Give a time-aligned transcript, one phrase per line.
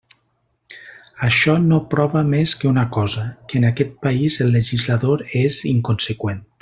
[1.27, 6.43] Això no prova més que una cosa, que en aquest país el legislador és inconseqüent.